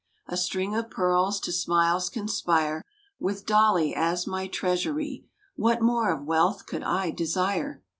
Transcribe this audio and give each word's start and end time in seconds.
A 0.27 0.35
string 0.35 0.73
of 0.73 0.89
pearls 0.89 1.39
to 1.41 1.51
smiles 1.51 2.09
conspire; 2.09 2.83
With 3.19 3.45
Dolly 3.45 3.93
as 3.93 4.25
my 4.25 4.47
treasury, 4.47 5.25
What 5.55 5.79
more 5.83 6.11
of 6.11 6.25
wealth 6.25 6.65
could 6.65 6.81
I 6.81 7.11
desire? 7.11 7.83